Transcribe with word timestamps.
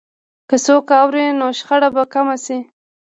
که 0.49 0.55
څوک 0.65 0.87
اوري، 1.01 1.25
نو 1.39 1.47
شخړه 1.59 1.89
به 1.95 2.03
کمه 2.13 2.35
شي. 2.45 2.57